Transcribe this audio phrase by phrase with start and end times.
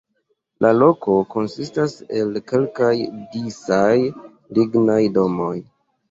[0.65, 1.91] La loko konsistas
[2.21, 2.89] el kelkaj
[3.35, 3.91] disaj
[4.59, 5.53] lignaj domoj.